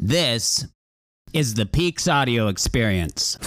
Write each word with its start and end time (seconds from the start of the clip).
This 0.00 0.66
is 1.32 1.54
the 1.54 1.66
Peaks 1.66 2.08
Audio 2.08 2.48
Experience. 2.48 3.38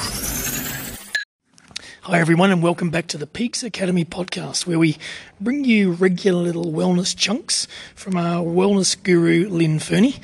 Hi, 2.04 2.20
everyone, 2.20 2.52
and 2.52 2.64
welcome 2.64 2.90
back 2.90 3.08
to 3.08 3.18
the 3.18 3.28
Peaks 3.28 3.64
Academy 3.64 4.06
podcast, 4.06 4.66
where 4.66 4.80
we 4.80 4.98
bring 5.42 5.66
you 5.66 5.92
regular 5.92 6.42
little 6.42 6.72
wellness 6.72 7.14
chunks 7.14 7.68
from 7.96 8.16
our 8.16 8.46
wellness 8.46 8.96
guru, 9.04 9.50
Lynn 9.50 9.80
Fernie. 9.80 10.16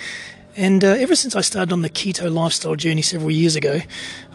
And 0.56 0.86
uh, 0.86 0.96
ever 0.98 1.14
since 1.14 1.36
I 1.36 1.42
started 1.42 1.74
on 1.74 1.82
the 1.82 1.90
keto 1.90 2.34
lifestyle 2.34 2.76
journey 2.78 3.02
several 3.02 3.32
years 3.32 3.58
ago, 3.58 3.82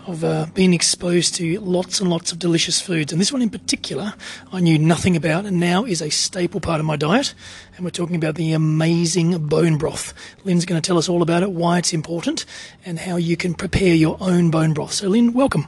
I've 0.08 0.24
uh, 0.24 0.46
been 0.54 0.72
exposed 0.72 1.34
to 1.34 1.60
lots 1.60 2.00
and 2.00 2.08
lots 2.08 2.32
of 2.32 2.38
delicious 2.38 2.80
foods, 2.80 3.12
and 3.12 3.20
this 3.20 3.30
one 3.30 3.42
in 3.42 3.50
particular 3.50 4.14
I 4.50 4.60
knew 4.60 4.78
nothing 4.78 5.16
about, 5.16 5.44
and 5.44 5.60
now 5.60 5.84
is 5.84 6.00
a 6.00 6.08
staple 6.08 6.60
part 6.60 6.80
of 6.80 6.86
my 6.86 6.96
diet. 6.96 7.34
And 7.76 7.84
we're 7.84 7.90
talking 7.90 8.16
about 8.16 8.34
the 8.36 8.54
amazing 8.54 9.48
bone 9.48 9.76
broth. 9.76 10.14
Lynn's 10.44 10.64
going 10.64 10.80
to 10.80 10.86
tell 10.86 10.96
us 10.96 11.10
all 11.10 11.20
about 11.20 11.42
it, 11.42 11.50
why 11.50 11.76
it's 11.76 11.92
important, 11.92 12.46
and 12.86 12.98
how 12.98 13.16
you 13.16 13.36
can 13.36 13.52
prepare 13.52 13.94
your 13.94 14.16
own 14.18 14.50
bone 14.50 14.72
broth. 14.72 14.92
So, 14.92 15.08
Lynn, 15.08 15.34
welcome. 15.34 15.66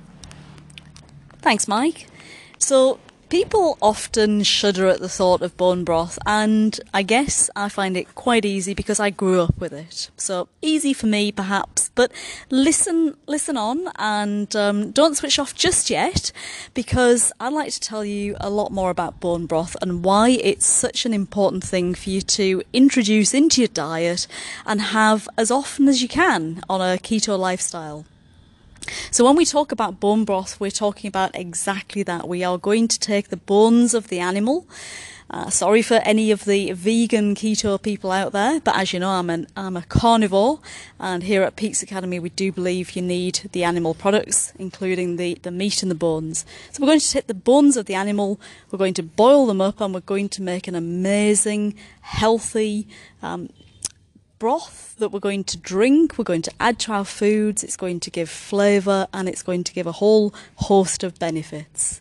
Thanks, 1.42 1.68
Mike. 1.68 2.06
So, 2.56 2.98
People 3.30 3.78
often 3.80 4.42
shudder 4.42 4.88
at 4.88 4.98
the 4.98 5.08
thought 5.08 5.40
of 5.40 5.56
bone 5.56 5.84
broth, 5.84 6.18
and 6.26 6.80
I 6.92 7.04
guess 7.04 7.48
I 7.54 7.68
find 7.68 7.96
it 7.96 8.16
quite 8.16 8.44
easy 8.44 8.74
because 8.74 8.98
I 8.98 9.10
grew 9.10 9.40
up 9.40 9.56
with 9.60 9.72
it. 9.72 10.10
So 10.16 10.48
easy 10.60 10.92
for 10.92 11.06
me, 11.06 11.30
perhaps. 11.30 11.92
But 11.94 12.10
listen, 12.50 13.16
listen 13.28 13.56
on, 13.56 13.86
and 14.00 14.54
um, 14.56 14.90
don't 14.90 15.16
switch 15.16 15.38
off 15.38 15.54
just 15.54 15.90
yet, 15.90 16.32
because 16.74 17.32
I'd 17.38 17.52
like 17.52 17.70
to 17.70 17.78
tell 17.78 18.04
you 18.04 18.34
a 18.40 18.50
lot 18.50 18.72
more 18.72 18.90
about 18.90 19.20
bone 19.20 19.46
broth 19.46 19.76
and 19.80 20.02
why 20.02 20.30
it's 20.30 20.66
such 20.66 21.06
an 21.06 21.14
important 21.14 21.62
thing 21.62 21.94
for 21.94 22.10
you 22.10 22.22
to 22.22 22.64
introduce 22.72 23.32
into 23.32 23.60
your 23.60 23.68
diet 23.68 24.26
and 24.66 24.80
have 24.80 25.28
as 25.38 25.52
often 25.52 25.86
as 25.86 26.02
you 26.02 26.08
can 26.08 26.62
on 26.68 26.80
a 26.80 26.98
keto 26.98 27.38
lifestyle. 27.38 28.06
So, 29.10 29.24
when 29.24 29.36
we 29.36 29.44
talk 29.44 29.72
about 29.72 30.00
bone 30.00 30.24
broth, 30.24 30.60
we're 30.60 30.70
talking 30.70 31.08
about 31.08 31.34
exactly 31.34 32.02
that. 32.04 32.28
We 32.28 32.44
are 32.44 32.58
going 32.58 32.88
to 32.88 32.98
take 32.98 33.28
the 33.28 33.36
bones 33.36 33.94
of 33.94 34.08
the 34.08 34.20
animal. 34.20 34.66
Uh, 35.32 35.48
sorry 35.48 35.80
for 35.80 35.94
any 36.04 36.32
of 36.32 36.44
the 36.44 36.72
vegan 36.72 37.36
keto 37.36 37.80
people 37.80 38.10
out 38.10 38.32
there, 38.32 38.58
but 38.58 38.76
as 38.76 38.92
you 38.92 38.98
know, 38.98 39.10
I'm, 39.10 39.30
an, 39.30 39.46
I'm 39.56 39.76
a 39.76 39.82
carnivore, 39.82 40.58
and 40.98 41.22
here 41.22 41.44
at 41.44 41.54
Peaks 41.54 41.84
Academy, 41.84 42.18
we 42.18 42.30
do 42.30 42.50
believe 42.50 42.96
you 42.96 43.02
need 43.02 43.48
the 43.52 43.62
animal 43.62 43.94
products, 43.94 44.52
including 44.58 45.18
the, 45.18 45.38
the 45.42 45.52
meat 45.52 45.82
and 45.82 45.90
the 45.90 45.94
bones. 45.94 46.44
So, 46.72 46.82
we're 46.82 46.88
going 46.88 46.98
to 46.98 47.10
take 47.10 47.28
the 47.28 47.34
bones 47.34 47.76
of 47.76 47.86
the 47.86 47.94
animal, 47.94 48.40
we're 48.70 48.78
going 48.78 48.94
to 48.94 49.04
boil 49.04 49.46
them 49.46 49.60
up, 49.60 49.80
and 49.80 49.94
we're 49.94 50.00
going 50.00 50.28
to 50.30 50.42
make 50.42 50.66
an 50.66 50.74
amazing, 50.74 51.74
healthy, 52.00 52.88
um, 53.22 53.50
broth 54.40 54.96
that 54.98 55.10
we're 55.10 55.20
going 55.20 55.44
to 55.44 55.56
drink, 55.56 56.18
we're 56.18 56.24
going 56.24 56.42
to 56.42 56.52
add 56.58 56.80
to 56.80 56.92
our 56.92 57.04
foods, 57.04 57.62
it's 57.62 57.76
going 57.76 58.00
to 58.00 58.10
give 58.10 58.28
flavour 58.28 59.06
and 59.12 59.28
it's 59.28 59.42
going 59.42 59.62
to 59.62 59.72
give 59.72 59.86
a 59.86 59.92
whole 59.92 60.34
host 60.56 61.04
of 61.04 61.16
benefits. 61.20 62.00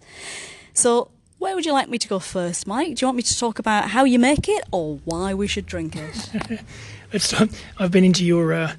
So, 0.74 1.12
where 1.38 1.54
would 1.54 1.66
you 1.66 1.74
like 1.74 1.90
me 1.90 1.98
to 1.98 2.08
go 2.08 2.18
first, 2.20 2.66
Mike? 2.66 2.96
Do 2.96 3.04
you 3.04 3.08
want 3.08 3.18
me 3.18 3.24
to 3.24 3.38
talk 3.38 3.60
about 3.60 3.90
how 3.90 4.04
you 4.06 4.18
make 4.18 4.50
it 4.50 4.64
or 4.72 5.00
why 5.06 5.34
we 5.34 5.48
should 5.48 5.66
drink 5.66 5.96
it? 5.96 6.62
I've 7.78 7.92
been 7.92 8.04
into 8.04 8.26
your 8.26 8.54
uh, 8.54 8.74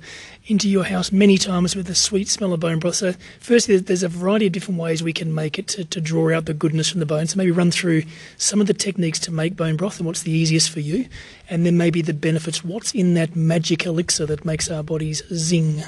into 0.51 0.69
your 0.69 0.84
house 0.84 1.12
many 1.12 1.39
times 1.39 1.77
with 1.77 1.87
the 1.87 1.95
sweet 1.95 2.29
smell 2.29 2.53
of 2.53 2.61
bone 2.61 2.81
broth. 2.81 2.97
So, 2.97 3.15
firstly, 3.39 3.77
there's 3.79 4.03
a 4.03 4.09
variety 4.09 4.48
of 4.48 4.53
different 4.53 4.81
ways 4.81 5.03
we 5.03 5.12
can 5.12 5.33
make 5.33 5.59
it 5.59 5.69
to, 5.69 5.84
to 5.84 6.01
draw 6.01 6.34
out 6.34 6.47
the 6.47 6.55
goodness 6.55 6.91
from 6.91 7.01
the 7.01 7.07
bone. 7.07 7.29
So, 7.29 7.37
maybe 7.37 7.53
run 7.53 7.70
through 7.70 8.03
some 8.37 8.61
of 8.61 8.67
the 8.67 8.75
techniques 8.75 9.20
to 9.20 9.31
make 9.31 9.57
bone 9.57 9.77
broth 9.77 9.98
and 9.98 10.07
what's 10.07 10.25
the 10.25 10.33
easiest 10.33 10.70
for 10.70 10.81
you, 10.81 11.09
and 11.48 11.65
then 11.65 11.79
maybe 11.79 12.03
the 12.03 12.12
benefits. 12.12 12.65
What's 12.65 12.92
in 12.92 13.15
that 13.15 13.37
magic 13.37 13.87
elixir 13.87 14.27
that 14.27 14.45
makes 14.45 14.70
our 14.70 14.83
bodies 14.83 15.23
zing? 15.33 15.83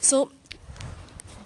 So, 0.00 0.30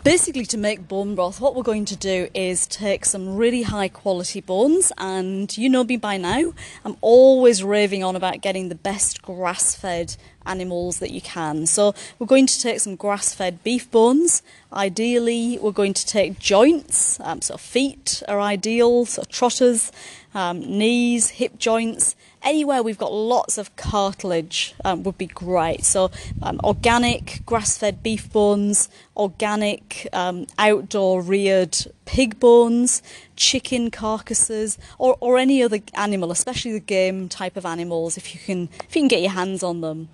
Basically, 0.05 0.45
to 0.45 0.59
make 0.59 0.87
bone 0.87 1.15
broth, 1.15 1.41
what 1.41 1.57
we're 1.57 1.63
going 1.63 1.87
to 1.87 1.97
do 1.97 2.29
is 2.35 2.67
take 2.67 3.07
some 3.07 3.37
really 3.37 3.63
high 3.63 3.89
quality 3.89 4.43
bones, 4.43 4.93
and 4.99 5.57
you 5.57 5.71
know 5.71 5.83
me 5.83 5.97
by 5.97 6.19
now, 6.19 6.53
I'm 6.85 6.99
always 7.01 7.65
raving 7.65 8.05
on 8.05 8.15
about 8.15 8.43
getting 8.43 8.69
the 8.69 8.75
best 8.75 9.23
grass 9.23 9.75
fed 9.75 10.17
animals 10.47 10.99
that 10.99 11.11
you 11.11 11.21
can. 11.21 11.67
So, 11.67 11.95
we're 12.19 12.27
going 12.27 12.47
to 12.47 12.61
take 12.61 12.81
some 12.81 12.97
grass 12.97 13.35
fed 13.35 13.63
beef 13.63 13.91
bones. 13.91 14.43
Ideally, 14.73 15.59
we're 15.61 15.73
going 15.73 15.95
to 15.95 16.07
take 16.07 16.39
joints, 16.39 17.21
um, 17.21 17.41
so 17.41 17.57
feet 17.57 18.23
are 18.29 18.41
ideal, 18.41 19.07
so 19.07 19.23
trotters, 19.25 19.93
um, 20.35 20.61
knees, 20.61 21.31
hip 21.31 21.59
joints 21.59 22.17
anywhere 22.45 22.83
we've 22.83 22.99
got 22.99 23.13
lots 23.13 23.59
of 23.59 23.75
cartilage 23.77 24.75
um, 24.85 25.03
would 25.03 25.19
be 25.19 25.27
great. 25.27 25.85
So, 25.85 26.11
um, 26.43 26.61
organic 26.63 27.43
grass 27.47 27.79
fed 27.79 28.03
beef 28.03 28.31
bones, 28.31 28.89
organic 29.17 30.07
um, 30.13 30.47
outdoor 30.59 31.23
reared 31.23 31.77
pig 32.05 32.39
bones, 32.39 33.03
chicken 33.37 33.91
carcasses, 33.91 34.79
or, 34.99 35.17
or 35.21 35.39
any 35.39 35.63
other 35.63 35.81
animal, 35.95 36.31
especially 36.31 36.73
the 36.73 36.81
game 36.81 37.29
type 37.29 37.57
of 37.57 37.67
animals, 37.67 38.17
if 38.17 38.35
you 38.35 38.41
can 38.41 38.69
if 38.89 38.95
you 38.95 39.03
can 39.03 39.09
get 39.09 39.21
your 39.21 39.31
hands 39.31 39.63
on 39.63 39.81
them. 39.81 40.09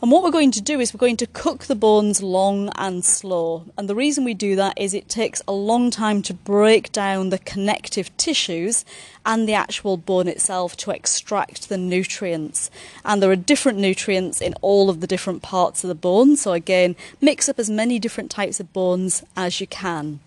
And 0.00 0.10
what 0.10 0.24
we're 0.24 0.30
going 0.30 0.50
to 0.52 0.60
do 0.60 0.80
is 0.80 0.92
we're 0.92 0.98
going 0.98 1.16
to 1.18 1.26
cook 1.28 1.64
the 1.66 1.76
bones 1.76 2.22
long 2.22 2.70
and 2.76 3.04
slow. 3.04 3.66
And 3.78 3.88
the 3.88 3.94
reason 3.94 4.24
we 4.24 4.34
do 4.34 4.56
that 4.56 4.74
is 4.76 4.94
it 4.94 5.08
takes 5.08 5.42
a 5.46 5.52
long 5.52 5.90
time 5.90 6.22
to 6.22 6.34
break 6.34 6.90
down 6.90 7.30
the 7.30 7.38
connective 7.38 8.14
tissues 8.16 8.84
and 9.24 9.48
the 9.48 9.54
actual 9.54 9.96
bone 9.96 10.26
itself 10.26 10.76
to 10.78 10.90
extract 10.90 11.68
the 11.68 11.78
nutrients. 11.78 12.70
And 13.04 13.22
there 13.22 13.30
are 13.30 13.36
different 13.36 13.78
nutrients 13.78 14.40
in 14.40 14.54
all 14.60 14.90
of 14.90 15.00
the 15.00 15.06
different 15.06 15.42
parts 15.42 15.84
of 15.84 15.88
the 15.88 15.94
bone. 15.94 16.36
So 16.36 16.52
again, 16.52 16.96
mix 17.20 17.48
up 17.48 17.58
as 17.58 17.70
many 17.70 17.98
different 17.98 18.30
types 18.30 18.58
of 18.58 18.72
bones 18.72 19.22
as 19.36 19.60
you 19.60 19.66
can. 19.66 20.20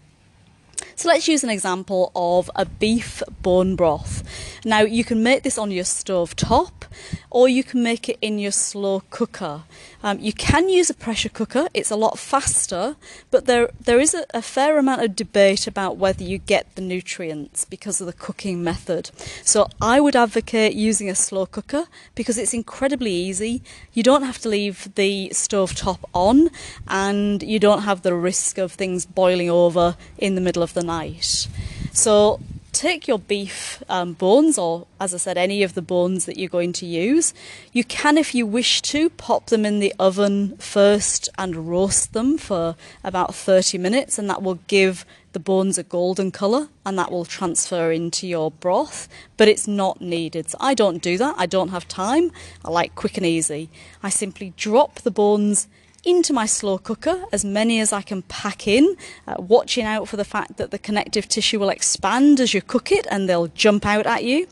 So 0.98 1.10
let's 1.10 1.28
use 1.28 1.44
an 1.44 1.50
example 1.50 2.10
of 2.16 2.50
a 2.56 2.66
beef 2.66 3.22
bone 3.42 3.76
broth. 3.76 4.24
Now 4.66 4.82
you 4.82 5.04
can 5.04 5.22
make 5.22 5.44
this 5.44 5.60
on 5.60 5.70
your 5.70 5.84
stove 5.84 6.36
top 6.36 6.86
or 7.30 7.48
you 7.48 7.64
can 7.64 7.84
make 7.84 8.10
it 8.10 8.18
in 8.20 8.40
your 8.40 8.52
slow 8.52 9.04
cooker. 9.12 9.62
Um, 10.02 10.20
you 10.20 10.34
can 10.34 10.70
use 10.70 10.90
a 10.90 10.96
pressure 10.96 11.30
cooker, 11.30 11.68
it's 11.76 11.92
a 11.92 11.96
lot 11.96 12.18
faster, 12.18 12.96
but 13.30 13.46
there, 13.46 13.70
there 13.80 14.00
is 14.00 14.16
a, 14.16 14.26
a 14.34 14.42
fair 14.42 14.80
amount 14.80 15.04
of 15.04 15.16
debate 15.16 15.68
about 15.68 15.98
whether 15.98 16.24
you 16.24 16.40
get 16.40 16.74
the 16.74 16.82
nutrients 16.82 17.64
because 17.64 18.02
of 18.02 18.08
the 18.08 18.14
cooking 18.14 18.64
method. 18.64 19.12
So 19.44 19.68
I 19.80 20.00
would 20.00 20.16
advocate 20.16 20.74
using 20.74 21.12
a 21.12 21.16
slow 21.16 21.46
cooker 21.46 21.86
because 22.16 22.40
it's 22.40 22.54
incredibly 22.54 23.12
easy. 23.12 23.62
You 23.94 24.02
don't 24.02 24.24
have 24.24 24.40
to 24.40 24.50
leave 24.50 24.90
the 24.96 25.30
stove 25.32 25.76
top 25.76 26.10
on 26.12 26.50
and 26.88 27.44
you 27.44 27.60
don't 27.60 27.84
have 27.84 28.02
the 28.02 28.16
risk 28.16 28.58
of 28.58 28.72
things 28.72 29.06
boiling 29.06 29.50
over 29.50 29.96
in 30.18 30.34
the 30.34 30.42
middle 30.42 30.64
of 30.64 30.74
the 30.74 30.84
night. 30.84 31.48
So 31.92 32.40
take 32.76 33.08
your 33.08 33.18
beef 33.18 33.82
um, 33.88 34.14
bones, 34.14 34.58
or 34.58 34.86
as 35.00 35.14
I 35.14 35.18
said, 35.18 35.38
any 35.38 35.64
of 35.64 35.74
the 35.74 35.82
bones 35.82 36.26
that 36.26 36.38
you're 36.38 36.50
going 36.50 36.74
to 36.74 36.86
use. 36.86 37.34
You 37.72 37.84
can, 37.84 38.18
if 38.18 38.36
you 38.36 38.46
wish 38.46 38.82
to, 38.84 39.10
pop 39.10 39.48
them 39.48 39.66
in 39.66 39.80
the 39.80 39.94
oven 39.98 40.58
first 40.58 41.30
and 41.38 41.70
roast 41.70 42.14
them 42.14 42.38
for 42.38 42.76
about 43.04 43.34
30 43.34 43.78
minutes, 43.78 44.20
and 44.20 44.30
that 44.30 44.44
will 44.44 44.60
give 44.68 45.06
the 45.32 45.40
bones 45.40 45.78
a 45.78 45.84
golden 45.84 46.32
colour 46.32 46.70
and 46.86 46.98
that 46.98 47.12
will 47.12 47.26
transfer 47.26 47.92
into 47.92 48.26
your 48.26 48.50
broth, 48.52 49.10
but 49.36 49.50
it's 49.50 49.68
not 49.68 50.00
needed. 50.00 50.50
So 50.50 50.58
I 50.62 50.74
don't 50.74 51.02
do 51.02 51.18
that, 51.18 51.36
I 51.38 51.46
don't 51.46 51.70
have 51.70 51.88
time. 51.88 52.32
I 52.64 52.70
like 52.70 52.96
quick 52.96 53.18
and 53.18 53.26
easy. 53.26 53.70
I 54.02 54.10
simply 54.10 54.54
drop 54.56 55.02
the 55.02 55.12
bones 55.12 55.68
into 56.06 56.32
my 56.32 56.46
slow 56.46 56.78
cooker, 56.78 57.26
as 57.32 57.44
many 57.44 57.80
as 57.80 57.92
I 57.92 58.02
can 58.02 58.22
pack 58.22 58.68
in, 58.68 58.96
uh, 59.28 59.36
watching 59.40 59.86
out 59.86 60.08
for 60.08 60.18
the 60.18 60.24
fact 60.24 60.58
that 60.58 60.72
the 60.72 60.78
connective 60.78 61.28
tissue 61.28 61.60
will 61.60 61.70
expand 61.70 62.40
as 62.40 62.54
you 62.54 62.62
cook 62.62 62.92
it 62.92 63.08
and 63.10 63.28
they'll 63.28 63.48
jump 63.48 63.86
out 63.86 64.06
at 64.06 64.24
you. 64.24 64.48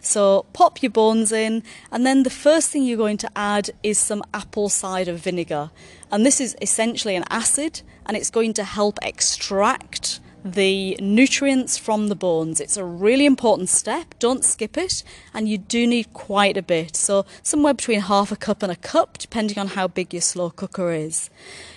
So 0.00 0.46
pop 0.52 0.82
your 0.82 0.90
bones 0.90 1.30
in, 1.32 1.62
and 1.90 2.04
then 2.04 2.24
the 2.24 2.30
first 2.30 2.70
thing 2.70 2.84
you're 2.84 2.96
going 2.96 3.18
to 3.18 3.30
add 3.36 3.70
is 3.82 3.98
some 3.98 4.22
apple 4.32 4.68
cider 4.68 5.14
vinegar. 5.14 5.70
And 6.10 6.24
this 6.24 6.40
is 6.40 6.56
essentially 6.60 7.16
an 7.16 7.24
acid, 7.30 7.82
and 8.06 8.16
it's 8.16 8.30
going 8.30 8.54
to 8.54 8.64
help 8.64 8.98
extract 9.02 10.20
the 10.44 10.94
nutrients 11.00 11.78
from 11.78 12.08
the 12.08 12.14
bones. 12.14 12.60
It's 12.60 12.76
a 12.76 12.84
really 12.84 13.24
important 13.24 13.70
step. 13.70 14.14
Don't 14.18 14.44
skip 14.44 14.76
it. 14.76 15.02
And 15.32 15.48
you 15.48 15.56
do 15.56 15.86
need 15.86 16.12
quite 16.12 16.58
a 16.58 16.62
bit. 16.62 16.96
So, 16.96 17.24
somewhere 17.42 17.72
between 17.72 18.00
half 18.00 18.30
a 18.30 18.36
cup 18.36 18.62
and 18.62 18.70
a 18.70 18.76
cup, 18.76 19.16
depending 19.16 19.58
on 19.58 19.68
how 19.68 19.88
big 19.88 20.12
your 20.12 20.20
slow 20.20 20.50
cooker 20.50 20.92
is. 20.92 21.30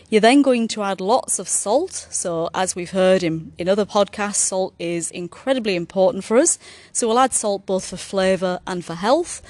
You're 0.09 0.21
then 0.21 0.41
going 0.41 0.67
to 0.69 0.83
add 0.83 1.01
lots 1.01 1.39
of 1.39 1.47
salt. 1.47 2.07
So, 2.11 2.49
as 2.53 2.75
we've 2.75 2.91
heard 2.91 3.23
in, 3.23 3.53
in 3.57 3.69
other 3.69 3.85
podcasts, 3.85 4.35
salt 4.35 4.73
is 4.77 5.11
incredibly 5.11 5.75
important 5.75 6.25
for 6.25 6.37
us. 6.37 6.59
So, 6.91 7.07
we'll 7.07 7.19
add 7.19 7.33
salt 7.33 7.65
both 7.65 7.85
for 7.85 7.97
flavour 7.97 8.59
and 8.67 8.83
for 8.83 8.95
health. 8.95 9.41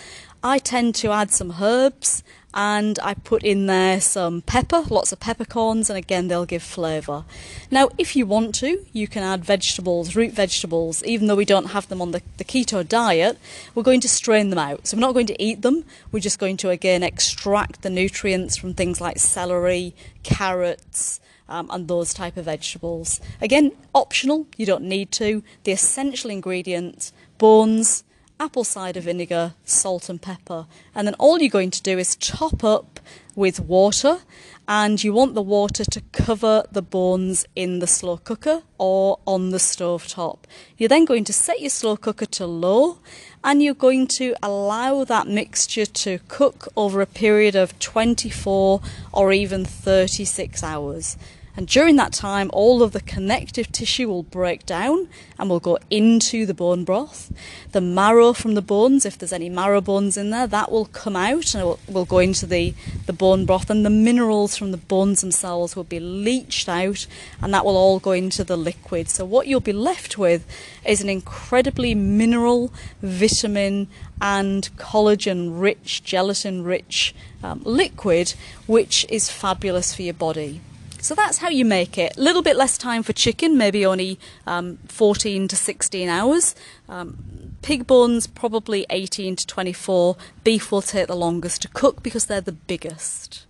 I 0.44 0.60
tend 0.60 0.94
to 0.96 1.12
add 1.12 1.32
some 1.32 1.56
herbs 1.60 2.24
and 2.54 2.98
I 3.04 3.14
put 3.14 3.44
in 3.44 3.66
there 3.66 4.00
some 4.02 4.42
pepper, 4.42 4.84
lots 4.90 5.12
of 5.12 5.20
peppercorns, 5.20 5.90
and 5.90 5.98
again 5.98 6.28
they'll 6.28 6.46
give 6.46 6.64
flavour. 6.64 7.26
Now, 7.70 7.90
if 7.98 8.16
you 8.16 8.26
want 8.26 8.56
to, 8.56 8.86
you 8.94 9.08
can 9.08 9.24
add 9.24 9.46
vegetables, 9.46 10.16
root 10.16 10.34
vegetables, 10.34 11.04
even 11.04 11.28
though 11.28 11.36
we 11.36 11.46
don't 11.46 11.68
have 11.72 11.88
them 11.90 12.02
on 12.02 12.12
the, 12.12 12.22
the 12.38 12.44
keto 12.46 12.88
diet, 12.88 13.38
we're 13.76 13.84
going 13.84 14.02
to 14.02 14.10
strain 14.10 14.50
them 14.50 14.60
out. 14.60 14.88
So 14.88 14.98
we're 14.98 15.02
not 15.02 15.14
going 15.14 15.28
to 15.28 15.44
eat 15.44 15.62
them, 15.62 15.86
we're 16.12 16.20
just 16.20 16.40
going 16.40 16.58
to 16.58 16.70
again 16.70 17.04
extract 17.04 17.82
the 17.82 17.90
nutrients 17.90 18.58
from 18.58 18.74
things 18.74 19.02
like 19.02 19.20
celery, 19.20 19.94
carrots. 20.24 21.20
Um, 21.50 21.70
and 21.72 21.88
those 21.88 22.14
type 22.14 22.36
of 22.36 22.44
vegetables. 22.44 23.22
Again, 23.40 23.72
optional, 23.96 24.48
you 24.58 24.66
don't 24.66 24.84
need 24.84 25.14
to. 25.14 25.44
The 25.64 25.72
essential 25.72 26.30
ingredients 26.30 27.14
bones, 27.38 28.04
apple 28.40 28.64
cider 28.64 29.00
vinegar, 29.00 29.54
salt 29.66 30.10
and 30.10 30.22
pepper. 30.22 30.68
And 30.94 31.08
then 31.08 31.16
all 31.16 31.40
you're 31.40 31.50
going 31.50 31.72
to 31.72 31.82
do 31.82 31.98
is 31.98 32.16
top 32.16 32.64
up 32.64 33.00
with 33.36 33.60
water 33.60 34.20
and 34.68 35.02
you 35.04 35.14
want 35.14 35.34
the 35.34 35.42
water 35.42 35.86
to 35.86 36.02
cover 36.12 36.64
the 36.72 36.82
bones 36.82 37.46
in 37.56 37.80
the 37.80 37.88
slow 37.88 38.18
cooker 38.18 38.64
or 38.78 39.20
on 39.26 39.52
the 39.52 39.60
stove 39.60 40.08
top. 40.08 40.46
You're 40.78 40.90
then 40.90 41.06
going 41.06 41.24
to 41.26 41.34
set 41.34 41.62
your 41.62 41.70
slow 41.70 41.96
cooker 41.96 42.26
to 42.26 42.46
low 42.46 43.00
and 43.44 43.64
you're 43.64 43.74
going 43.74 44.08
to 44.08 44.36
allow 44.44 45.04
that 45.06 45.28
mixture 45.28 45.86
to 45.86 46.20
cook 46.28 46.68
over 46.76 47.00
a 47.00 47.06
period 47.06 47.56
of 47.56 47.80
24 47.80 48.82
or 49.14 49.32
even 49.32 49.64
36 49.64 50.64
hours. 50.64 51.18
And 51.58 51.68
during 51.68 51.96
that 51.96 52.14
time, 52.14 52.52
all 52.54 52.84
of 52.84 52.92
the 52.92 53.02
connective 53.02 53.72
tissue 53.72 54.08
will 54.08 54.22
break 54.22 54.68
down 54.68 55.10
and 55.40 55.50
will 55.50 55.60
go 55.60 55.80
into 55.90 56.46
the 56.46 56.54
bone 56.54 56.84
broth. 56.84 57.34
The 57.72 57.82
marrow 57.82 58.34
from 58.34 58.54
the 58.54 58.62
bones, 58.62 59.08
if 59.08 59.18
there's 59.18 59.34
any 59.34 59.50
marrow 59.50 59.82
bones 59.82 60.18
in 60.18 60.30
there, 60.30 60.46
that 60.46 60.72
will 60.72 60.86
come 60.86 61.16
out 61.16 61.56
and 61.56 61.64
will, 61.64 61.80
will 61.88 62.06
go 62.06 62.20
into 62.20 62.46
the, 62.46 62.76
the 63.08 63.12
bone 63.12 63.48
broth. 63.48 63.72
And 63.72 63.84
the 63.84 63.90
minerals 63.90 64.56
from 64.56 64.70
the 64.70 64.78
bones 64.78 65.22
themselves 65.22 65.76
will 65.76 65.84
be 65.84 66.00
leached 66.00 66.70
out 66.70 67.08
and 67.42 67.52
that 67.56 67.66
will 67.66 67.76
all 67.76 67.98
go 67.98 68.12
into 68.12 68.44
the 68.44 68.56
liquid. 68.56 69.10
So, 69.10 69.26
what 69.26 69.48
you'll 69.48 69.60
be 69.60 69.74
left 69.74 70.16
with 70.16 70.46
is 70.86 71.02
an 71.02 71.10
incredibly 71.10 71.96
mineral, 71.96 72.72
vitamin, 73.02 73.88
and 74.22 74.70
collagen 74.78 75.60
rich, 75.60 76.04
gelatin 76.04 76.64
rich 76.64 77.16
um, 77.42 77.64
liquid, 77.64 78.36
which 78.68 79.08
is 79.10 79.32
fabulous 79.32 79.96
for 79.96 80.04
your 80.04 80.14
body. 80.14 80.62
So 81.00 81.16
that's 81.16 81.38
how 81.38 81.50
you 81.50 81.64
make 81.64 81.98
it. 81.98 82.18
A 82.18 82.22
little 82.22 82.42
bit 82.42 82.56
less 82.56 82.78
time 82.78 83.04
for 83.04 83.14
chicken, 83.14 83.58
maybe 83.58 83.86
only 83.86 84.20
um, 84.46 84.78
14 84.88 85.48
to 85.48 85.56
16 85.56 86.10
hours. 86.10 86.56
Um, 86.90 87.56
pig 87.62 87.88
bones, 87.88 88.28
probably 88.28 88.86
18 88.90 89.36
to 89.38 89.48
24. 89.48 90.18
Beef 90.44 90.72
will 90.72 90.82
take 90.82 91.08
the 91.08 91.16
longest 91.16 91.62
to 91.64 91.68
cook 91.68 92.04
because 92.04 92.26
they're 92.26 92.42
the 92.42 92.52
biggest. 92.52 93.46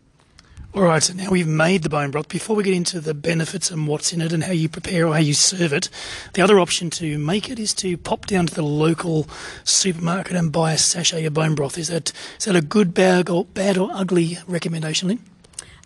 All 0.74 0.84
right, 0.84 1.02
so 1.02 1.14
now 1.14 1.32
we've 1.32 1.48
made 1.48 1.82
the 1.82 1.90
bone 1.90 2.12
broth. 2.12 2.28
Before 2.28 2.56
we 2.56 2.64
get 2.64 2.76
into 2.76 3.00
the 3.00 3.16
benefits 3.16 3.72
and 3.72 3.88
what's 3.88 4.14
in 4.14 4.22
it 4.22 4.32
and 4.32 4.44
how 4.44 4.52
you 4.52 4.70
prepare 4.70 5.08
or 5.08 5.14
how 5.14 5.20
you 5.20 5.34
serve 5.34 5.74
it, 5.74 5.90
the 6.34 6.42
other 6.44 6.60
option 6.60 6.92
to 6.92 7.18
make 7.18 7.50
it 7.50 7.58
is 7.58 7.74
to 7.76 7.98
pop 7.98 8.28
down 8.28 8.46
to 8.46 8.54
the 8.54 8.62
local 8.62 9.28
supermarket 9.64 10.36
and 10.36 10.52
buy 10.52 10.74
a 10.74 10.78
sachet 10.78 11.26
of 11.26 11.34
bone 11.34 11.56
broth. 11.56 11.80
Is 11.80 11.88
that 11.88 12.12
is 12.38 12.46
that 12.46 12.56
a 12.56 12.62
good, 12.62 12.94
bad, 12.94 13.28
or 13.30 13.46
bad 13.46 13.78
or 13.78 13.90
ugly 13.92 14.38
recommendation, 14.46 15.08
Lynn? 15.08 15.24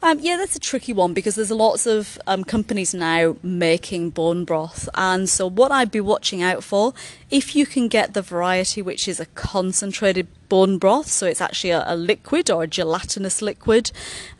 Um, 0.03 0.17
yeah, 0.19 0.35
that's 0.37 0.55
a 0.55 0.59
tricky 0.59 0.93
one 0.93 1.13
because 1.13 1.35
there's 1.35 1.51
lots 1.51 1.85
of 1.85 2.17
um, 2.25 2.43
companies 2.43 2.91
now 2.91 3.35
making 3.43 4.09
bone 4.09 4.45
broth, 4.45 4.89
and 4.95 5.29
so 5.29 5.47
what 5.47 5.71
I'd 5.71 5.91
be 5.91 6.01
watching 6.01 6.41
out 6.41 6.63
for, 6.63 6.95
if 7.29 7.55
you 7.55 7.67
can 7.67 7.87
get 7.87 8.15
the 8.15 8.23
variety 8.23 8.81
which 8.81 9.07
is 9.07 9.19
a 9.19 9.27
concentrated 9.27 10.27
bone 10.49 10.79
broth, 10.79 11.07
so 11.07 11.27
it's 11.27 11.39
actually 11.39 11.69
a, 11.69 11.83
a 11.85 11.95
liquid 11.95 12.49
or 12.49 12.63
a 12.63 12.67
gelatinous 12.67 13.43
liquid, 13.43 13.91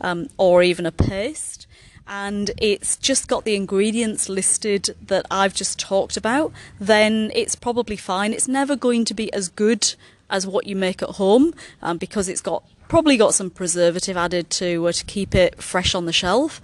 um, 0.02 0.30
or 0.40 0.63
even 0.63 0.88
a 0.88 0.92
paste, 0.92 1.68
and 2.07 2.50
it's 2.57 2.98
just 2.98 3.28
got 3.28 3.46
the 3.46 3.56
ingredients 3.56 4.30
listed 4.30 4.96
that 5.00 5.28
I've 5.30 5.54
just 5.54 5.78
talked 5.80 6.18
about, 6.18 6.52
then 6.80 7.31
it's 7.36 7.54
probably 7.54 7.98
fine. 7.98 8.34
It's 8.34 8.48
never 8.48 8.75
going 8.75 9.06
to 9.06 9.14
be 9.14 9.31
as 9.31 9.48
good 9.48 9.94
as 10.28 10.48
what 10.48 10.66
you 10.66 10.75
make 10.75 11.04
at 11.04 11.10
home 11.10 11.54
um, 11.84 12.00
because 12.00 12.28
it's 12.28 12.42
got 12.42 12.64
probably 12.92 13.16
got 13.16 13.34
some 13.34 13.50
preservative 13.50 14.18
added 14.18 14.50
to 14.50 14.86
uh, 14.86 14.92
to 14.92 15.06
keep 15.06 15.34
it 15.34 15.64
fresh 15.64 15.96
on 15.96 16.06
the 16.06 16.12
shelf. 16.12 16.60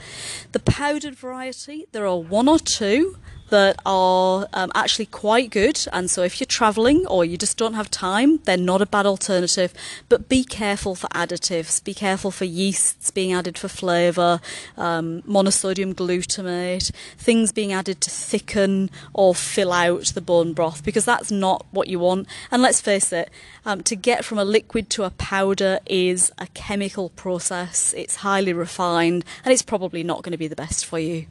The 0.51 0.59
powdered 0.59 1.15
variety, 1.15 1.87
there 1.93 2.05
are 2.05 2.19
one 2.19 2.49
or 2.49 2.59
two 2.59 3.15
that 3.49 3.79
are 3.85 4.47
um, 4.53 4.71
actually 4.75 5.05
quite 5.05 5.49
good. 5.49 5.85
And 5.93 6.09
so, 6.09 6.23
if 6.23 6.39
you're 6.39 6.45
traveling 6.45 7.05
or 7.07 7.25
you 7.25 7.37
just 7.37 7.57
don't 7.57 7.73
have 7.73 7.89
time, 7.89 8.37
they're 8.45 8.57
not 8.57 8.81
a 8.81 8.85
bad 8.85 9.05
alternative. 9.05 9.73
But 10.09 10.29
be 10.29 10.43
careful 10.43 10.95
for 10.95 11.07
additives, 11.09 11.83
be 11.83 11.93
careful 11.93 12.31
for 12.31 12.45
yeasts 12.45 13.11
being 13.11 13.33
added 13.33 13.57
for 13.57 13.67
flavour, 13.67 14.41
um, 14.77 15.21
monosodium 15.23 15.93
glutamate, 15.93 16.91
things 17.17 17.51
being 17.51 17.73
added 17.73 18.01
to 18.01 18.09
thicken 18.09 18.89
or 19.13 19.33
fill 19.33 19.71
out 19.71 20.05
the 20.07 20.21
bone 20.21 20.53
broth, 20.53 20.83
because 20.83 21.05
that's 21.05 21.31
not 21.31 21.65
what 21.71 21.87
you 21.87 21.99
want. 21.99 22.27
And 22.51 22.61
let's 22.61 22.81
face 22.81 23.11
it, 23.11 23.29
um, 23.65 23.83
to 23.83 23.95
get 23.95 24.25
from 24.25 24.37
a 24.37 24.45
liquid 24.45 24.89
to 24.91 25.03
a 25.03 25.09
powder 25.11 25.79
is 25.85 26.31
a 26.37 26.47
chemical 26.47 27.09
process, 27.09 27.93
it's 27.93 28.17
highly 28.17 28.53
refined, 28.53 29.25
and 29.43 29.53
it's 29.53 29.61
probably 29.61 30.03
not 30.03 30.23
going 30.23 30.31
to 30.31 30.37
be 30.37 30.47
the 30.47 30.55
best 30.55 30.85
for 30.85 30.99
you. 30.99 31.27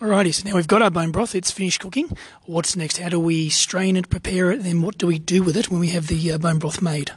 Alrighty, 0.00 0.34
so 0.34 0.48
now 0.48 0.56
we've 0.56 0.66
got 0.66 0.82
our 0.82 0.90
bone 0.90 1.12
broth, 1.12 1.36
it's 1.36 1.52
finished 1.52 1.80
cooking. 1.80 2.16
What's 2.46 2.74
next? 2.74 2.98
How 2.98 3.08
do 3.08 3.20
we 3.20 3.48
strain 3.48 3.96
it, 3.96 4.10
prepare 4.10 4.50
it, 4.50 4.56
and 4.56 4.64
then 4.64 4.82
what 4.82 4.98
do 4.98 5.06
we 5.06 5.20
do 5.20 5.40
with 5.40 5.56
it 5.56 5.70
when 5.70 5.78
we 5.78 5.90
have 5.90 6.08
the 6.08 6.32
uh, 6.32 6.38
bone 6.38 6.58
broth 6.58 6.82
made? 6.82 7.12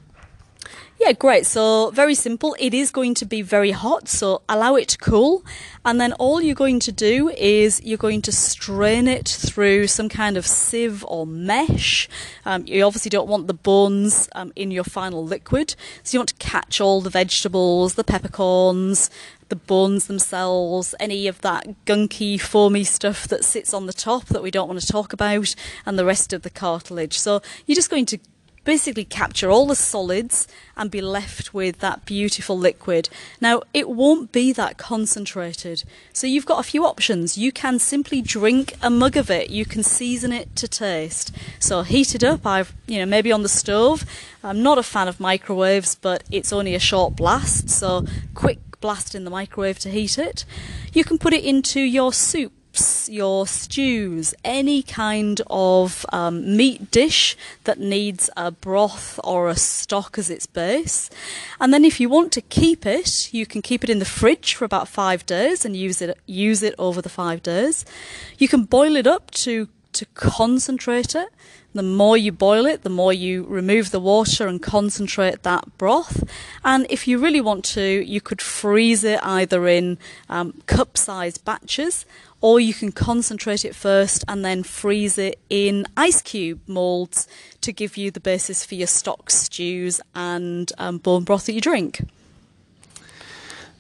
Yeah, 1.00 1.12
great. 1.12 1.46
So, 1.46 1.92
very 1.92 2.16
simple. 2.16 2.56
It 2.60 2.74
is 2.74 2.92
going 2.92 3.14
to 3.16 3.26
be 3.26 3.44
very 3.44 3.70
hot, 3.72 4.08
so 4.08 4.42
allow 4.50 4.76
it 4.76 4.90
to 4.90 4.98
cool. 4.98 5.44
And 5.86 6.02
then 6.02 6.14
all 6.14 6.42
you're 6.42 6.56
going 6.56 6.80
to 6.82 6.92
do 6.92 7.30
is 7.30 7.82
you're 7.84 8.00
going 8.00 8.24
to 8.24 8.32
strain 8.32 9.08
it 9.08 9.28
through 9.28 9.88
some 9.88 10.10
kind 10.10 10.38
of 10.38 10.46
sieve 10.46 11.06
or 11.08 11.28
mesh. 11.28 12.10
Um, 12.46 12.66
you 12.66 12.84
obviously 12.84 13.10
don't 13.10 13.28
want 13.28 13.46
the 13.46 13.54
bones 13.54 14.28
um, 14.34 14.52
in 14.56 14.72
your 14.72 14.84
final 14.84 15.24
liquid, 15.24 15.76
so 16.04 16.16
you 16.16 16.20
want 16.20 16.30
to 16.30 16.36
catch 16.36 16.82
all 16.82 17.02
the 17.02 17.12
vegetables, 17.12 17.94
the 17.94 18.04
peppercorns, 18.04 19.12
the 19.50 19.56
bones 19.56 20.08
themselves, 20.08 20.94
any 21.00 21.28
of 21.28 21.42
that 21.42 21.68
gunky, 21.86 22.40
foamy 22.40 22.84
stuff 22.84 23.28
that 23.28 23.46
sits 23.46 23.74
on 23.74 23.86
the 23.86 23.94
top 23.94 24.26
that 24.26 24.44
we 24.44 24.52
don't 24.52 24.68
want 24.68 24.80
to 24.82 24.88
talk 24.88 25.14
about, 25.14 25.56
and 25.86 25.98
the 25.98 26.06
rest 26.06 26.34
of 26.34 26.42
the 26.42 26.50
cartilage. 26.50 27.18
So 27.18 27.42
you're 27.66 27.76
just 27.76 27.90
going 27.90 28.06
to 28.08 28.20
basically 28.68 29.06
capture 29.06 29.50
all 29.50 29.66
the 29.66 29.76
solids 29.76 30.46
and 30.76 30.92
be 30.92 31.00
left 31.00 31.54
with 31.54 31.80
that 31.80 32.06
beautiful 32.06 32.58
liquid. 32.58 33.08
Now, 33.40 33.62
it 33.74 33.88
won't 33.88 34.34
be 34.34 34.52
that 34.52 34.78
concentrated. 34.78 35.86
So 36.12 36.28
you've 36.28 36.46
got 36.46 36.60
a 36.60 36.70
few 36.70 36.86
options. 36.86 37.38
You 37.38 37.54
can 37.54 37.80
simply 37.80 38.22
drink 38.22 38.76
a 38.82 38.90
mug 38.90 39.16
of 39.16 39.32
it. 39.32 39.50
You 39.50 39.64
can 39.64 39.84
season 39.84 40.34
it 40.34 40.54
to 40.58 40.68
taste. 40.68 41.34
So 41.60 41.84
heat 41.84 42.14
it 42.14 42.26
up. 42.26 42.46
I've, 42.46 42.76
you 42.88 43.00
know, 43.00 43.06
maybe 43.06 43.32
on 43.32 43.42
the 43.42 43.48
stove. 43.48 44.04
I'm 44.44 44.62
not 44.62 44.78
a 44.78 44.84
fan 44.84 45.08
of 45.08 45.22
microwaves, 45.22 45.96
but 45.96 46.24
it's 46.30 46.52
only 46.52 46.76
a 46.76 46.80
short 46.80 47.16
blast. 47.16 47.70
So 47.70 48.06
quick 48.36 48.60
blast 48.80 49.16
in 49.16 49.24
the 49.24 49.30
microwave 49.30 49.80
to 49.80 49.90
heat 49.90 50.18
it. 50.18 50.46
You 50.94 51.04
can 51.04 51.18
put 51.18 51.34
it 51.34 51.44
into 51.44 51.80
your 51.80 52.14
soups, 52.14 53.10
your 53.10 53.48
stews, 53.48 54.34
any 54.44 54.84
kind 54.84 55.42
of 55.48 56.06
um, 56.14 56.56
meat 56.56 56.92
dish 56.92 57.36
that 57.64 57.80
needs 57.80 58.30
a 58.38 58.52
broth 58.52 59.20
or 59.24 59.50
a 59.50 59.56
stock 59.56 60.18
as 60.18 60.30
its 60.30 60.46
base. 60.46 61.10
And 61.60 61.74
then 61.74 61.86
if 61.86 62.00
you 62.00 62.10
want 62.10 62.32
to 62.34 62.42
keep 62.42 62.86
it, 62.86 63.34
you 63.34 63.46
can 63.46 63.62
keep 63.62 63.84
it 63.84 63.90
in 63.90 64.00
the 64.00 64.06
fridge 64.06 64.56
for 64.56 64.66
about 64.66 64.88
five 64.88 65.26
days 65.26 65.66
and 65.66 65.76
use 65.76 66.02
it 66.02 66.18
use 66.26 66.62
it 66.64 66.76
over 66.78 67.02
the 67.02 67.10
five 67.10 67.42
days. 67.42 67.86
You 68.38 68.48
can 68.48 68.64
boil 68.66 68.96
it 68.96 69.08
up 69.08 69.32
to 69.32 69.70
to 69.98 70.06
concentrate 70.14 71.16
it. 71.16 71.30
The 71.74 71.84
more 71.84 72.18
you 72.18 72.32
boil 72.32 72.66
it, 72.66 72.82
the 72.84 72.90
more 72.90 73.14
you 73.14 73.44
remove 73.44 73.92
the 73.92 74.00
water 74.00 74.48
and 74.48 74.62
concentrate 74.62 75.44
that 75.44 75.78
broth. 75.78 76.24
And 76.64 76.88
if 76.90 77.08
you 77.08 77.20
really 77.20 77.42
want 77.42 77.66
to, 77.66 77.82
you 77.82 78.20
could 78.22 78.42
freeze 78.42 79.04
it 79.04 79.20
either 79.22 79.68
in 79.68 79.98
um, 80.30 80.62
cup 80.66 80.98
sized 80.98 81.46
batches 81.46 82.06
or 82.42 82.60
you 82.60 82.74
can 82.74 82.92
concentrate 82.92 83.66
it 83.66 83.76
first 83.76 84.24
and 84.28 84.46
then 84.46 84.64
freeze 84.64 85.18
it 85.18 85.40
in 85.50 85.86
ice 85.96 86.22
cube 86.22 86.62
molds 86.68 87.28
to 87.62 87.72
give 87.72 87.98
you 87.98 88.12
the 88.12 88.20
basis 88.20 88.66
for 88.66 88.76
your 88.76 88.88
stock 88.88 89.30
stews 89.30 90.00
and 90.16 90.72
um, 90.78 90.98
bone 90.98 91.24
broth 91.24 91.46
that 91.46 91.54
you 91.54 91.62
drink. 91.62 92.02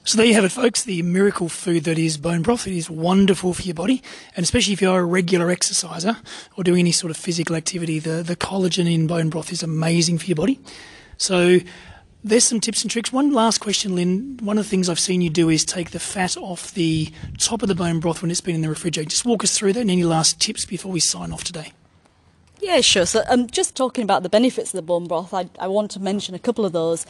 So 0.08 0.16
there 0.16 0.26
you 0.26 0.36
have 0.36 0.46
it, 0.46 0.54
folks. 0.54 0.84
The 0.86 1.02
miracle 1.02 1.50
food 1.50 1.84
that 1.84 2.00
is 2.00 2.16
bone 2.16 2.42
broth. 2.42 2.66
It 2.66 2.78
is 2.78 2.90
wonderful 2.90 3.54
for 3.54 3.62
your 3.64 3.74
body, 3.74 4.02
and 4.38 4.44
especially 4.46 4.72
if 4.72 4.82
you're 4.82 5.02
a 5.02 5.04
regular 5.04 5.50
exerciser 5.50 6.16
or 6.56 6.64
doing 6.64 6.80
any 6.80 6.94
sort 6.94 7.12
of 7.12 7.18
physical 7.18 7.58
activity, 7.58 8.00
the, 8.00 8.24
the 8.24 8.38
collagen 8.38 8.90
in 8.90 9.06
bone 9.06 9.28
broth 9.30 9.52
is 9.52 9.64
amazing 9.64 10.18
for 10.18 10.28
your 10.28 10.38
body. 10.38 10.62
So 11.18 11.60
there's 12.24 12.46
some 12.46 12.62
tips 12.62 12.84
and 12.84 12.90
tricks. 12.90 13.12
One 13.12 13.34
last 13.34 13.58
question, 13.58 13.96
Lynn. 13.96 14.40
One 14.42 14.58
of 14.58 14.64
the 14.64 14.70
things 14.70 14.88
I've 14.88 14.98
seen 14.98 15.20
you 15.20 15.30
do 15.30 15.50
is 15.50 15.66
take 15.66 15.92
the 15.92 16.00
fat 16.00 16.38
off 16.38 16.74
the 16.74 17.12
top 17.38 17.62
of 17.62 17.68
the 17.68 17.76
bone 17.76 18.00
broth 18.00 18.22
when 18.22 18.32
it's 18.32 18.40
been 18.40 18.56
in 18.56 18.62
the 18.62 18.70
refrigerator. 18.70 19.10
Just 19.10 19.26
walk 19.26 19.44
us 19.44 19.58
through 19.58 19.74
that 19.74 19.82
and 19.82 19.92
any 19.92 20.06
last 20.06 20.40
tips 20.40 20.66
before 20.66 20.94
we 20.94 21.02
sign 21.02 21.34
off 21.34 21.44
today. 21.44 21.74
Yeah, 22.68 22.82
sure. 22.82 23.06
So, 23.06 23.24
um, 23.30 23.48
just 23.48 23.78
talking 23.78 24.04
about 24.04 24.24
the 24.24 24.30
benefits 24.30 24.74
of 24.74 24.78
the 24.78 24.82
bone 24.82 25.08
broth, 25.08 25.34
I, 25.34 25.50
I 25.58 25.70
want 25.70 25.90
to 25.92 26.02
mention 26.02 26.36
a 26.36 26.40
couple 26.40 26.66
of 26.66 26.74
those. 26.74 27.06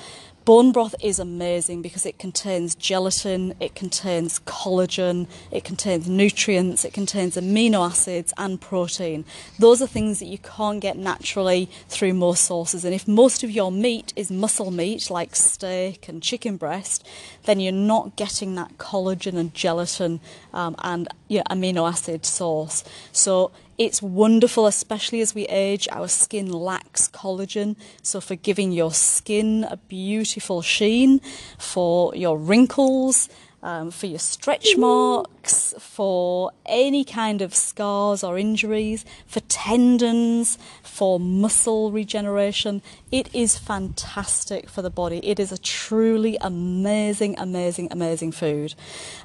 Bone 0.45 0.71
broth 0.71 0.93
is 1.01 1.17
amazing 1.17 1.81
because 1.81 2.05
it 2.05 2.19
contains 2.19 2.75
gelatin, 2.75 3.55
it 3.59 3.73
contains 3.73 4.37
collagen, 4.41 5.25
it 5.49 5.63
contains 5.63 6.07
nutrients, 6.07 6.85
it 6.85 6.93
contains 6.93 7.37
amino 7.37 7.83
acids 7.89 8.35
and 8.37 8.61
protein. 8.61 9.25
Those 9.57 9.81
are 9.81 9.87
things 9.87 10.19
that 10.19 10.27
you 10.27 10.37
can't 10.37 10.79
get 10.79 10.95
naturally 10.95 11.71
through 11.89 12.13
most 12.13 12.43
sources. 12.43 12.85
And 12.85 12.93
if 12.93 13.07
most 13.07 13.43
of 13.43 13.49
your 13.49 13.71
meat 13.71 14.13
is 14.15 14.29
muscle 14.29 14.69
meat, 14.69 15.09
like 15.09 15.35
steak 15.35 16.07
and 16.07 16.21
chicken 16.21 16.57
breast, 16.57 17.03
then 17.45 17.59
you're 17.59 17.73
not 17.73 18.15
getting 18.15 18.53
that 18.55 18.77
collagen 18.77 19.35
and 19.35 19.55
gelatin 19.55 20.19
um, 20.53 20.75
and 20.83 21.07
yeah, 21.27 21.41
amino 21.49 21.89
acid 21.89 22.27
source. 22.27 22.83
So 23.11 23.51
it's 23.77 24.01
wonderful, 24.01 24.65
especially 24.65 25.21
as 25.21 25.35
we 25.35 25.45
age. 25.45 25.87
Our 25.91 26.07
skin 26.07 26.51
lacks 26.51 27.07
collagen, 27.07 27.75
so 28.01 28.19
for 28.19 28.35
giving 28.35 28.71
your 28.71 28.91
skin 28.91 29.65
a 29.65 29.77
beautiful 29.77 30.61
sheen, 30.61 31.21
for 31.59 32.15
your 32.15 32.37
wrinkles, 32.37 33.29
um, 33.61 33.91
for 33.91 34.05
your 34.05 34.19
stretch 34.19 34.77
marks, 34.77 35.73
for 35.79 36.51
any 36.65 37.03
kind 37.03 37.41
of 37.41 37.53
scars 37.53 38.23
or 38.23 38.37
injuries, 38.37 39.05
for 39.25 39.41
tendons, 39.41 40.57
for 40.83 41.19
muscle 41.19 41.91
regeneration. 41.91 42.81
It 43.11 43.33
is 43.33 43.57
fantastic 43.57 44.69
for 44.69 44.81
the 44.81 44.89
body. 44.89 45.19
It 45.23 45.39
is 45.39 45.51
a 45.51 45.57
truly 45.57 46.37
amazing, 46.41 47.37
amazing, 47.37 47.89
amazing 47.91 48.31
food. 48.31 48.73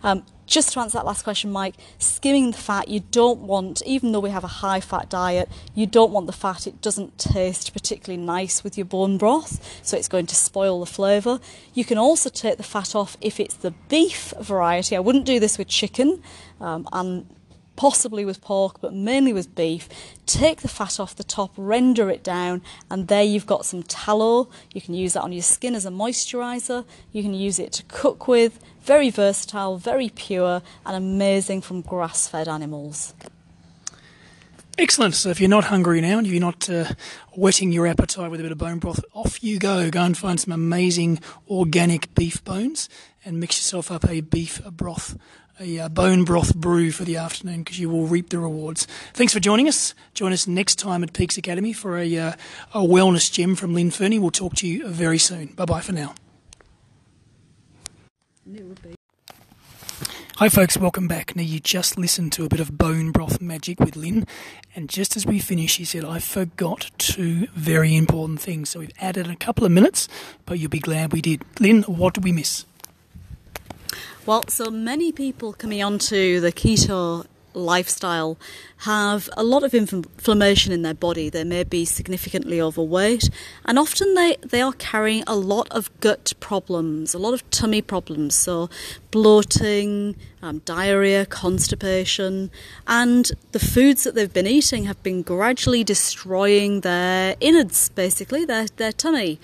Um, 0.02 0.25
just 0.52 0.75
to 0.75 0.80
answer 0.80 0.99
that 0.99 1.06
last 1.06 1.23
question, 1.23 1.50
Mike, 1.50 1.76
skimming 1.99 2.50
the 2.50 2.59
fat, 2.59 2.87
you 2.87 3.00
don't 3.00 3.40
want, 3.40 3.80
even 3.87 4.12
though 4.12 4.21
we 4.21 4.28
have 4.28 4.44
a 4.44 4.59
high 4.62 4.80
fat 4.80 5.09
diet, 5.09 5.49
you 5.75 5.87
don't 5.87 6.12
want 6.12 6.26
the 6.26 6.32
fat. 6.32 6.66
It 6.66 6.82
doesn't 6.82 7.16
taste 7.16 7.73
particularly 7.73 8.23
nice 8.23 8.62
with 8.62 8.76
your 8.76 8.85
bone 8.85 9.16
broth, 9.16 9.80
so 9.82 9.97
it's 9.97 10.09
going 10.09 10.26
to 10.26 10.35
spoil 10.35 10.80
the 10.80 10.87
flavour. 10.87 11.40
You 11.73 11.87
can 11.87 11.97
also 11.97 12.28
take 12.28 12.59
the 12.59 12.62
fat 12.62 12.94
off 12.94 13.16
if 13.23 13.40
it's 13.40 13.54
the 13.54 13.71
beef 13.88 14.35
variety. 14.40 14.94
I 14.94 15.00
wouldn't 15.00 15.25
do 15.25 15.40
this 15.40 15.56
with 15.56 15.68
chicken. 15.68 16.23
Um, 16.61 16.87
and 16.92 17.26
possibly 17.76 18.25
with 18.25 18.41
pork, 18.41 18.81
but 18.81 18.95
mainly 18.95 19.33
with 19.33 19.55
beef. 19.55 19.88
Take 20.26 20.61
the 20.61 20.69
fat 20.69 21.00
off 21.00 21.17
the 21.17 21.25
top, 21.25 21.52
render 21.57 22.11
it 22.11 22.23
down, 22.23 22.62
and 22.91 23.09
there 23.09 23.23
you've 23.23 23.47
got 23.47 23.67
some 23.67 23.83
tallow. 23.83 24.49
You 24.73 24.81
can 24.81 24.95
use 24.95 25.14
that 25.14 25.23
on 25.23 25.33
your 25.33 25.43
skin 25.43 25.75
as 25.75 25.87
a 25.87 25.91
moisturiser. 25.91 26.85
You 27.12 27.23
can 27.23 27.35
use 27.35 27.59
it 27.59 27.73
to 27.75 27.83
cook 27.85 28.29
with. 28.29 28.59
Very 28.83 29.11
versatile, 29.11 29.76
very 29.76 30.09
pure, 30.09 30.62
and 30.85 30.97
amazing 30.97 31.62
from 31.62 31.81
grass 31.83 32.29
fed 32.29 32.49
animals. 32.49 33.14
Excellent. 34.79 35.14
So 35.14 35.29
if 35.29 35.38
you're 35.38 35.50
not 35.50 35.64
hungry 35.64 36.00
now 36.00 36.19
and 36.19 36.26
you're 36.26 36.41
not 36.41 36.69
uh, 36.71 36.87
your 37.37 37.87
appetite 37.87 38.31
with 38.31 38.41
a 38.41 38.43
bit 38.43 38.52
of 38.52 38.59
bone 38.59 38.79
broth, 38.79 39.05
off 39.12 39.45
you 39.45 39.59
go. 39.59 39.91
Go 39.91 40.02
and 40.02 40.17
find 40.17 40.41
some 40.41 40.52
amazing 40.52 41.21
organic 41.49 42.14
beef 42.14 42.43
bones 42.43 42.88
and 43.25 43.38
mix 43.38 43.59
yourself 43.59 43.91
up 43.91 44.09
a 44.09 44.23
beef 44.23 44.62
broth 44.64 45.19
a 45.62 45.78
uh, 45.78 45.88
bone 45.88 46.25
broth 46.25 46.57
brew 46.57 46.90
for 46.90 47.04
the 47.04 47.16
afternoon 47.16 47.62
because 47.62 47.78
you 47.78 47.88
will 47.88 48.07
reap 48.07 48.31
the 48.31 48.38
rewards. 48.38 48.87
Thanks 49.14 49.33
for 49.33 49.38
joining 49.38 49.69
us. 49.69 49.95
Join 50.12 50.33
us 50.33 50.49
next 50.49 50.76
time 50.76 51.04
at 51.04 51.12
Peaks 51.12 51.38
Academy 51.38 51.73
for 51.73 51.97
a, 51.99 52.19
uh, 52.19 52.33
a 52.75 52.81
wellness 52.81 53.31
gem 53.31 53.54
from 53.54 53.73
Lynn 53.73 53.92
Fernie. 53.92 54.19
We'll 54.19 54.33
talk 54.33 54.54
to 54.57 54.66
you 54.66 54.88
very 54.88 55.19
soon. 55.19 55.47
Bye 55.47 55.64
bye 55.64 55.81
for 55.81 55.92
now. 55.92 56.14
Hi, 60.37 60.49
folks, 60.49 60.76
welcome 60.76 61.07
back. 61.07 61.37
Now, 61.37 61.42
you 61.42 61.61
just 61.61 61.97
listened 61.97 62.33
to 62.33 62.45
a 62.45 62.49
bit 62.49 62.59
of 62.59 62.76
bone 62.76 63.12
broth 63.12 63.40
magic 63.40 63.78
with 63.78 63.95
Lynn, 63.95 64.26
and 64.75 64.88
just 64.88 65.16
as 65.16 65.25
we 65.25 65.38
finished, 65.38 65.76
she 65.76 65.85
said, 65.85 66.04
I 66.04 66.19
forgot 66.19 66.90
two 66.99 67.47
very 67.54 67.95
important 67.95 68.40
things. 68.40 68.71
So, 68.71 68.81
we've 68.81 68.90
added 69.00 69.28
a 69.28 69.37
couple 69.37 69.64
of 69.64 69.71
minutes, 69.71 70.09
but 70.45 70.59
you'll 70.59 70.71
be 70.71 70.81
glad 70.81 71.12
we 71.12 71.21
did. 71.21 71.45
Lynn, 71.61 71.83
what 71.83 72.14
did 72.14 72.25
we 72.25 72.33
miss? 72.33 72.64
Well, 74.25 74.45
so 74.47 74.71
many 74.71 75.11
people 75.11 75.52
coming 75.52 75.83
onto 75.83 76.38
the 76.38 76.52
keto 76.52 77.26
lifestyle 77.55 78.38
have 78.79 79.29
a 79.37 79.43
lot 79.43 79.64
of 79.64 79.75
inflammation 79.75 80.73
in 80.73 80.83
their 80.83 80.95
body. 80.95 81.29
They 81.29 81.43
may 81.43 81.64
be 81.64 81.85
significantly 81.85 82.61
overweight, 82.61 83.31
and 83.64 83.81
often 83.81 84.14
they, 84.14 84.37
they 84.41 84.62
are 84.62 84.75
carrying 84.75 85.25
a 85.26 85.35
lot 85.35 85.67
of 85.73 85.91
gut 85.99 86.35
problems, 86.38 87.14
a 87.14 87.19
lot 87.19 87.35
of 87.35 87.50
tummy 87.50 87.83
problems. 87.83 88.37
So, 88.37 88.71
bloating, 89.12 90.16
um, 90.42 90.59
diarrhea, 90.64 91.25
constipation, 91.26 92.50
and 92.88 93.31
the 93.52 93.61
foods 93.61 94.02
that 94.02 94.16
they've 94.16 94.33
been 94.33 94.47
eating 94.49 94.85
have 94.85 95.00
been 95.04 95.23
gradually 95.23 95.85
destroying 95.85 96.81
their 96.81 97.37
innards, 97.38 97.90
basically, 97.90 98.45
their, 98.45 98.66
their 98.76 98.90
tummy. 98.90 99.38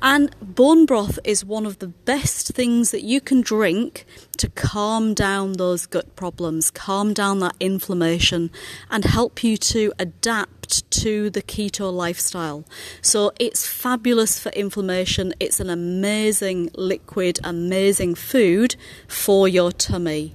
And 0.00 0.34
bone 0.40 0.84
broth 0.86 1.20
is 1.22 1.44
one 1.44 1.64
of 1.64 1.78
the 1.78 1.86
best 1.86 2.48
things 2.48 2.90
that 2.90 3.02
you 3.02 3.20
can 3.20 3.40
drink 3.40 4.04
to 4.38 4.48
calm 4.48 5.14
down 5.14 5.52
those 5.52 5.86
gut 5.86 6.16
problems, 6.16 6.72
calm 6.72 7.12
down 7.12 7.38
that 7.38 7.54
inflammation, 7.60 8.50
and 8.90 9.04
help 9.04 9.44
you 9.44 9.56
to 9.58 9.92
adapt 10.00 10.61
to 10.66 11.30
the 11.30 11.42
keto 11.42 11.92
lifestyle. 11.92 12.64
So 13.00 13.32
it's 13.38 13.66
fabulous 13.66 14.38
for 14.38 14.50
inflammation. 14.50 15.34
It's 15.40 15.60
an 15.60 15.70
amazing 15.70 16.70
liquid, 16.74 17.40
amazing 17.44 18.14
food 18.14 18.76
for 19.08 19.48
your 19.48 19.72
tummy 19.72 20.34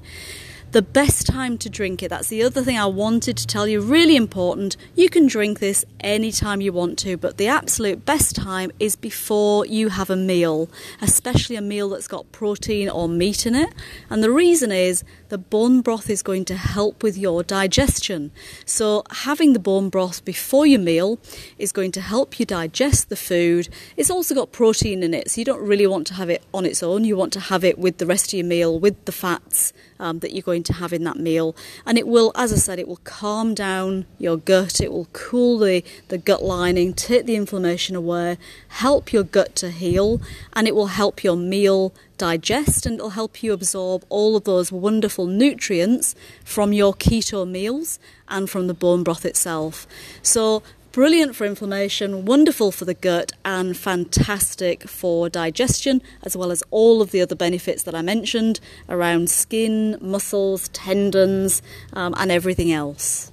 the 0.71 0.81
best 0.81 1.25
time 1.25 1.57
to 1.57 1.69
drink 1.69 2.03
it. 2.03 2.09
That's 2.09 2.27
the 2.27 2.43
other 2.43 2.62
thing 2.62 2.77
I 2.77 2.86
wanted 2.86 3.38
to 3.38 3.47
tell 3.47 3.67
you, 3.67 3.79
really 3.79 4.15
important. 4.15 4.75
You 4.95 5.09
can 5.09 5.25
drink 5.25 5.59
this 5.59 5.86
anytime 6.01 6.59
you 6.59 6.74
want 6.74 7.00
to, 7.00 7.15
but 7.15 7.38
the 7.38 7.47
absolute 7.47 8.05
best 8.05 8.36
time 8.36 8.71
is 8.79 8.95
before 8.95 9.65
you 9.65 9.89
have 9.89 10.09
a 10.09 10.15
meal, 10.15 10.69
especially 11.01 11.55
a 11.55 11.62
meal 11.62 11.89
that's 11.89 12.07
got 12.07 12.31
protein 12.31 12.89
or 12.89 13.07
meat 13.07 13.45
in 13.45 13.55
it. 13.55 13.74
And 14.09 14.21
the 14.21 14.31
reason 14.31 14.71
is 14.71 15.03
the 15.29 15.38
bone 15.38 15.81
broth 15.81 16.09
is 16.09 16.21
going 16.21 16.43
to 16.45 16.57
help 16.57 17.01
with 17.01 17.17
your 17.17 17.43
digestion. 17.43 18.31
So, 18.65 19.03
having 19.12 19.53
the 19.53 19.59
bone 19.59 19.89
broth 19.89 20.25
before 20.25 20.67
your 20.67 20.79
meal 20.79 21.19
is 21.57 21.71
going 21.71 21.91
to 21.93 22.01
help 22.01 22.39
you 22.39 22.45
digest 22.45 23.09
the 23.09 23.15
food. 23.15 23.69
It's 23.95 24.09
also 24.09 24.36
got 24.36 24.51
protein 24.51 25.01
in 25.01 25.13
it, 25.13 25.31
so 25.31 25.41
you 25.41 25.45
don't 25.45 25.65
really 25.65 25.88
want 25.88 26.07
to 26.07 26.13
have 26.15 26.29
it 26.29 26.43
on 26.53 26.65
its 26.65 26.83
own. 26.83 27.05
You 27.05 27.15
want 27.15 27.33
to 27.33 27.39
have 27.39 27.63
it 27.63 27.79
with 27.79 27.97
the 27.97 28.05
rest 28.05 28.33
of 28.33 28.38
your 28.38 28.45
meal, 28.45 28.77
with 28.79 29.05
the 29.05 29.12
fats 29.12 29.74
um, 30.00 30.20
that 30.20 30.34
you're 30.34 30.42
going 30.42 30.63
to 30.63 30.74
have 30.74 30.94
in 30.94 31.04
that 31.04 31.18
meal. 31.18 31.56
And 31.86 31.98
it 31.98 32.08
will, 32.08 32.32
as 32.36 32.54
I 32.54 32.58
said, 32.58 32.80
it 32.80 32.88
will 32.88 33.00
calm 33.04 33.54
down 33.54 34.06
your 34.20 34.38
gut, 34.38 34.82
it 34.82 34.92
will 34.92 35.08
cool 35.13 35.60
the, 35.60 35.84
the 36.08 36.18
gut 36.18 36.44
lining, 36.44 36.94
take 36.94 37.25
the 37.25 37.36
inflammation 37.36 37.96
away, 37.96 38.38
help 38.70 39.12
your 39.12 39.24
gut 39.24 39.56
to 39.58 39.72
heal, 39.72 40.22
and 40.54 40.68
it 40.68 40.75
will 40.75 40.88
help 40.88 41.24
your 41.24 41.36
meal 41.36 41.94
digest 42.18 42.86
and 42.86 42.96
it'll 42.96 43.12
help 43.12 43.44
you 43.44 43.54
absorb 43.54 44.04
all 44.10 44.36
of 44.36 44.44
those 44.44 44.72
wonderful 44.72 45.27
nutrients 45.27 46.16
from 46.44 46.74
your 46.74 46.94
keto 46.94 47.48
meals 47.48 48.00
and 48.27 48.50
from 48.50 48.68
the 48.68 48.74
bone 48.74 49.04
broth 49.04 49.25
itself. 49.25 49.88
So, 50.22 50.63
brilliant 50.98 51.36
for 51.36 51.46
inflammation, 51.46 52.25
wonderful 52.25 52.72
for 52.72 52.84
the 52.84 52.94
gut, 52.96 53.32
and 53.46 53.77
fantastic 53.77 54.89
for 54.89 55.30
digestion, 55.30 56.01
as 56.24 56.36
well 56.36 56.51
as 56.51 56.63
all 56.72 57.04
of 57.04 57.12
the 57.12 57.22
other 57.22 57.36
benefits 57.36 57.84
that 57.84 57.94
I 57.94 58.01
mentioned 58.01 58.60
around 58.89 59.30
skin, 59.30 60.00
muscles, 60.01 60.70
tendons, 60.70 61.62
um, 61.94 62.16
and 62.18 62.32
everything 62.32 62.72
else. 62.72 63.32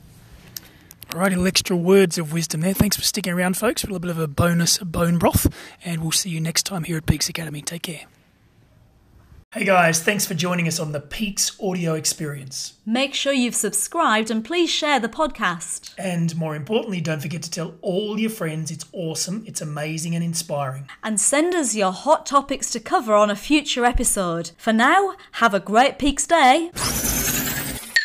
Right, 1.15 1.31
little 1.31 1.47
extra 1.47 1.75
words 1.75 2.19
of 2.19 2.35
wisdom 2.35 2.61
there. 2.61 2.75
Thanks 2.75 2.99
for 2.99 3.03
sticking 3.03 3.33
around, 3.33 3.57
folks, 3.57 3.81
for 3.81 3.87
a 3.87 3.93
little 3.93 4.01
bit 4.01 4.11
of 4.11 4.19
a 4.19 4.29
bonus 4.29 4.77
bone 4.77 5.17
broth, 5.17 5.51
and 5.87 6.03
we'll 6.03 6.13
see 6.13 6.29
you 6.29 6.43
next 6.43 6.65
time 6.65 6.85
here 6.85 6.99
at 6.99 7.07
Peaks 7.07 7.31
Academy. 7.31 7.63
Take 7.63 7.85
care. 7.85 8.03
Hey 9.55 9.65
guys, 9.65 10.03
thanks 10.03 10.27
for 10.27 10.35
joining 10.35 10.67
us 10.67 10.81
on 10.81 10.91
the 10.91 10.99
Peaks 10.99 11.57
audio 11.63 11.95
experience. 11.95 12.75
Make 12.85 13.15
sure 13.15 13.33
you've 13.33 13.55
subscribed 13.55 14.29
and 14.29 14.45
please 14.45 14.69
share 14.69 14.99
the 14.99 15.09
podcast. 15.09 15.95
And 15.97 16.35
more 16.35 16.57
importantly, 16.57 17.01
don't 17.01 17.23
forget 17.23 17.45
to 17.45 17.51
tell 17.53 17.77
all 17.81 18.19
your 18.19 18.31
friends 18.31 18.73
it's 18.73 18.85
awesome, 18.91 19.45
it's 19.47 19.61
amazing, 19.61 20.17
and 20.17 20.25
inspiring. 20.25 20.89
And 21.05 21.21
send 21.21 21.55
us 21.55 21.73
your 21.73 21.93
hot 21.93 22.27
topics 22.27 22.69
to 22.71 22.81
cover 22.81 23.15
on 23.15 23.31
a 23.31 23.37
future 23.37 23.85
episode. 23.85 24.51
For 24.57 24.73
now, 24.73 25.15
have 25.35 25.55
a 25.55 25.61
great 25.61 26.01
Peaks 26.01 26.27
day. 26.27 26.73